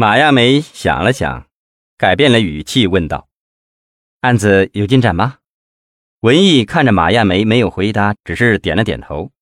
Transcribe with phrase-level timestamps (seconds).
[0.00, 1.48] 马亚梅想了想，
[1.96, 3.26] 改变了语气问道
[4.22, 5.38] ：“案子有进展吗？”
[6.22, 9.32] 文艺看着马亚梅没有回答，只是点了点头。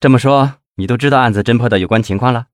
[0.00, 2.48] 这么说，你都知道案子侦破的有关情况了？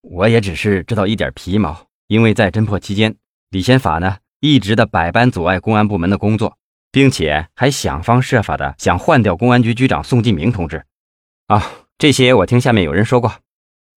[0.00, 3.14] 我也只是知道一点皮毛，因为在侦破期间，
[3.50, 6.56] 李先法呢一直的百般阻碍公安部门的工作，
[6.90, 10.86] 并且还想方设法的想换掉公安局局长宋继明同志。
[11.48, 11.62] 啊，
[11.98, 13.34] 这些我听下面有人说过。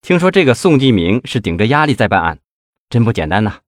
[0.02, 2.40] 听说这个宋继明是顶着压力在办案，
[2.90, 3.62] 真不简单呐。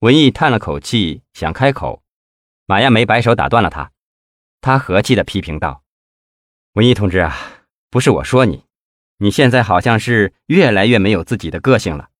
[0.00, 2.02] 文艺叹了口气，想开口，
[2.66, 3.92] 马亚梅摆手打断了他。
[4.60, 5.84] 他和气的批评道
[6.74, 8.64] ：“文艺同志啊，不是我说你，
[9.18, 12.10] 你现在好像是越来越没有自己的个性了。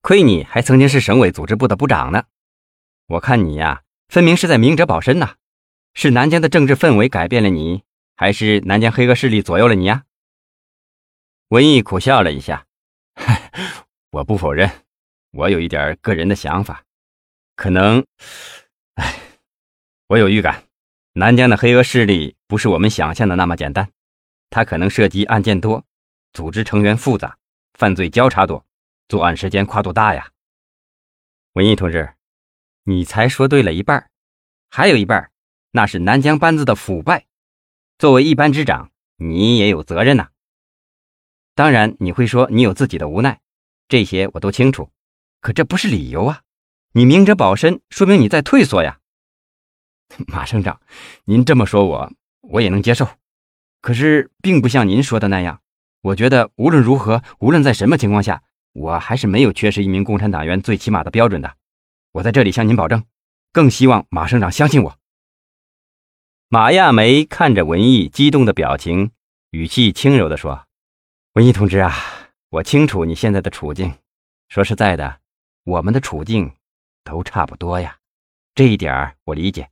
[0.00, 2.24] 亏你还曾经是省委组织部的部长呢。
[3.08, 5.34] 我看你呀，分明是在明哲保身呐。
[5.92, 7.82] 是南疆的政治氛围改变了你，
[8.16, 10.04] 还是南疆黑恶势力左右了你呀？”
[11.48, 12.66] 文艺苦笑了一下。
[14.10, 14.68] 我不否认，
[15.30, 16.82] 我有一点个人的想法，
[17.54, 18.04] 可能，
[18.94, 19.20] 哎，
[20.08, 20.64] 我有预感，
[21.12, 23.88] 南疆的黑恶势力不是我们想象的那么简单，
[24.50, 25.84] 它可能涉及案件多，
[26.32, 27.38] 组织成员复杂，
[27.74, 28.66] 犯罪交叉多，
[29.06, 30.32] 作案时间跨度大呀。
[31.52, 32.14] 文艺同志，
[32.82, 34.10] 你才说对了一半，
[34.70, 35.30] 还有一半，
[35.70, 37.26] 那是南疆班子的腐败。
[37.96, 40.30] 作为一班之长，你也有责任呐。
[41.54, 43.40] 当然，你会说你有自己的无奈，
[43.90, 44.88] 这些我都清楚，
[45.40, 46.42] 可这不是理由啊！
[46.92, 49.00] 你明哲保身，说明你在退缩呀。
[50.28, 50.80] 马省长，
[51.24, 53.08] 您这么说我，我也能接受。
[53.80, 55.60] 可是，并不像您说的那样。
[56.02, 61.56] 我觉得无论如何，无论在什么情况下，我还是没有缺失一名共产党员最起码的标准的。
[62.12, 63.04] 我在这里向您保证，
[63.52, 64.96] 更希望马省长相信我。
[66.48, 69.10] 马亚梅看着文艺激动的表情，
[69.50, 70.66] 语气轻柔地说。
[71.34, 71.94] 文艺同志啊，
[72.50, 73.94] 我清楚你现在的处境。
[74.48, 75.20] 说实在的，
[75.62, 76.52] 我们的处境
[77.04, 77.98] 都差不多呀，
[78.56, 79.70] 这一点我理解。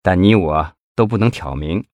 [0.00, 1.84] 但你我都不能挑明，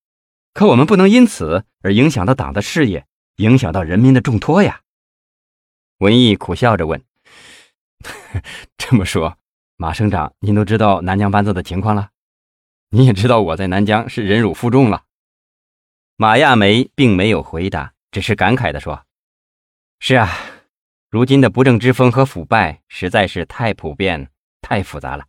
[0.52, 3.06] 可我们不能因此而影响到党的事业，
[3.36, 4.82] 影响到人民的重托呀。
[5.98, 7.02] 文艺苦笑着问
[8.76, 9.38] ：“这么说，
[9.76, 12.10] 马省长，您都知道南疆班子的情况了？
[12.90, 15.04] 你也知道我在南疆是忍辱负重了？”
[16.16, 17.94] 马亚梅并没有回答。
[18.12, 19.04] 只是感慨地说
[20.06, 20.28] ：“是啊，
[21.08, 24.28] 如今的不正之风和腐败实在是太普遍、
[24.60, 25.24] 太复杂了。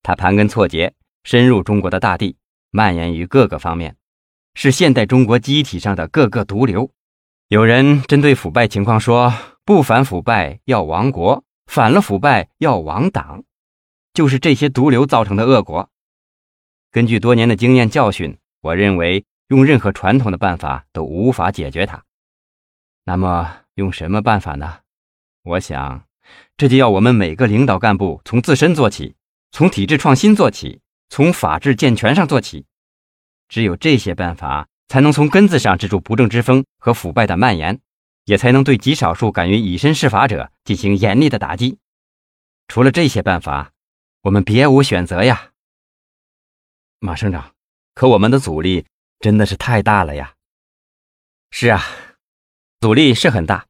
[0.00, 0.94] 它盘根错节，
[1.24, 2.36] 深入中国的大地，
[2.70, 3.96] 蔓延于各个方面，
[4.54, 6.88] 是现代中国机体上的各个毒瘤。
[7.48, 9.34] 有人针对腐败情况说：
[9.64, 13.42] 不反腐败要亡国，反了腐败要亡党，
[14.14, 15.90] 就是这些毒瘤造成的恶果。
[16.92, 22.04] 根据多年的经验教训，我认为用任何传统的办法都无法解决它。”
[23.02, 24.80] 那么用什么办法呢？
[25.42, 26.06] 我想，
[26.56, 29.14] 这就要我们每个领导干部从自身做起，
[29.52, 32.64] 从体制创新做起，从法治健全上做起。
[33.48, 37.78] 只有这些办法，才能从根子上制住不正之风和腐败的蔓延，
[38.24, 41.78] 也才能对极少数敢于以身试法者进行严厉的打击。
[42.68, 43.72] 除了这些办法，
[44.22, 45.52] 我们别无选择呀。
[46.98, 47.52] 马省长，
[47.94, 48.86] 可我们的阻力
[49.20, 50.32] 真的是太大了呀。
[51.50, 51.84] 是啊。
[52.78, 53.66] 阻力是很大，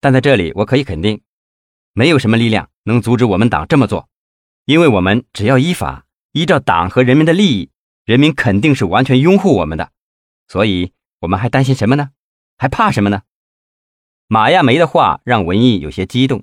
[0.00, 1.22] 但在这里我可以肯定，
[1.92, 4.08] 没有什么力量能阻止我们党这么做，
[4.64, 7.70] 因为我们只要依法，依照党和人民的利益，
[8.04, 9.92] 人民肯定是完全拥护我们的，
[10.48, 12.10] 所以我们还担心什么呢？
[12.58, 13.22] 还怕什么呢？
[14.26, 16.42] 马亚梅的话让文艺有些激动，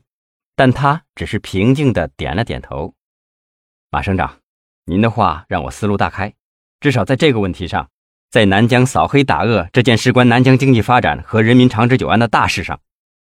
[0.56, 2.96] 但他只是平静的点了点头。
[3.90, 4.40] 马省长，
[4.86, 6.34] 您的话让我思路大开，
[6.80, 7.92] 至少在这个问题上。
[8.30, 12.80] 在南疆扫黑打恶这件事关南疆经济发展和人民长治久安的大事上，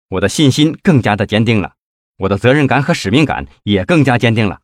[0.09, 1.75] 我的信心更加的坚定了，
[2.17, 4.59] 我的责任感和使命感也更加坚定了。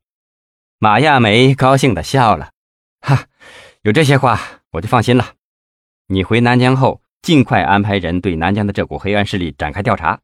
[0.79, 2.51] 马亚梅高兴的笑了，
[2.99, 3.27] 哈，
[3.83, 4.37] 有这些话
[4.71, 5.35] 我就放心了。
[6.07, 10.19] 你回南疆后，尽快安排人对南疆的这股黑暗势力展开调查。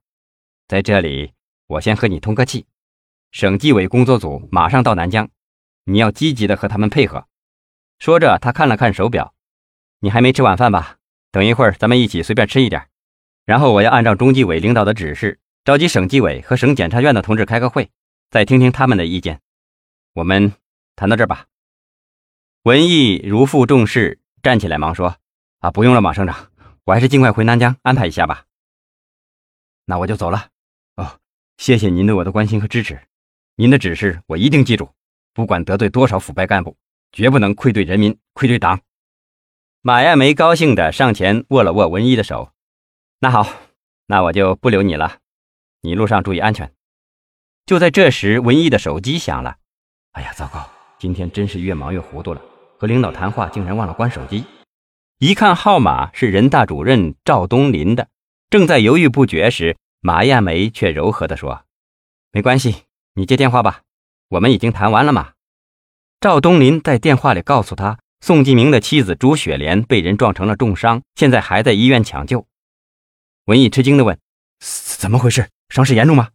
[0.68, 1.31] 在这里，
[1.68, 2.66] 我先和你通个气，
[3.32, 5.29] 省纪委工作组马上到南疆，
[5.85, 7.26] 你要积极的和他们配合。
[7.99, 9.34] 说着，他看了看手表。
[9.99, 10.97] 你还没吃晚饭吧？
[11.31, 12.87] 等一会儿咱们一起随便吃一点，
[13.46, 17.90] 然后我要按照中纪委领导的指示，召集省纪委和省检察院的同志开个会，
[18.31, 19.41] 再听听他们的意见。
[20.13, 20.53] 我们
[20.96, 21.46] 谈到这儿吧。
[22.63, 25.17] 文艺如负重事，站起来忙说
[25.59, 26.49] ：“啊，不用了，马省长，
[26.85, 28.46] 我还是尽快回南疆安排一下吧。”
[29.85, 30.49] 那我就走了。
[30.96, 31.19] 哦，
[31.57, 32.99] 谢谢您对我的关心和支持，
[33.55, 34.90] 您的指示我一定记住，
[35.34, 36.75] 不管得罪多少腐败干部，
[37.11, 38.79] 绝不能愧对人民，愧对党。
[39.81, 42.52] 马亚梅高兴地上前握了握文一的手。
[43.22, 43.47] 那好，
[44.08, 45.20] 那我就不留你了，
[45.81, 46.73] 你路上注意安全。
[47.66, 49.55] 就在这时，文艺的手机响了。
[50.11, 50.70] 哎呀，糟糕！
[50.97, 52.41] 今天真是越忙越糊涂了，
[52.78, 54.43] 和领导谈话竟然忘了关手机。
[55.17, 58.09] 一看号码是人大主任赵东林的，
[58.49, 61.64] 正在犹豫不决时，马艳梅却柔和地说
[62.34, 62.84] ：“没关系，
[63.14, 63.84] 你接电话吧，
[64.28, 65.32] 我们已经谈完了嘛。”
[66.20, 72.46] 赵东林在电话里告诉他，宋继明的妻子朱雪莲被人撞成了重伤，现在还在医院抢救。
[73.46, 74.20] 文艺吃惊地问
[74.60, 75.50] ：“怎么回事？
[75.70, 76.30] 伤势严重吗？”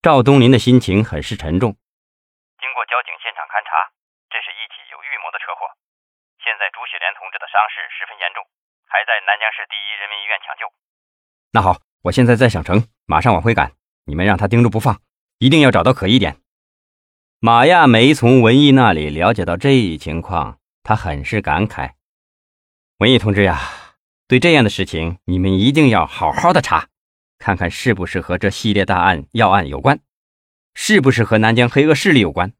[0.00, 1.72] 赵东林的心情很是沉重。
[2.60, 3.90] 经过交警现场勘查，
[4.28, 5.66] 这是一起有预谋的车祸。
[6.44, 8.44] 现在朱雪莲同志的伤势十分严重，
[8.86, 10.68] 还在南江市第一人民医院抢救。
[11.50, 13.72] 那好，我现在在省城，马上往回赶。
[14.04, 15.00] 你们让他盯住不放，
[15.38, 16.36] 一定要找到可疑点。
[17.40, 21.92] 马亚梅从文艺那里了解到这一情况，他很是感慨。
[22.98, 23.60] 文艺同志呀，
[24.28, 26.88] 对这样的事情，你们一定要好好的查，
[27.38, 30.00] 看看是不是和这系列大案要案有关。
[30.74, 32.52] 是不是和南疆黑恶势力有关？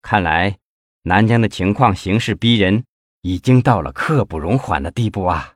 [0.00, 0.58] 看来
[1.02, 2.84] 南疆的情况形势逼人，
[3.22, 5.54] 已经到了刻不容缓的地步啊！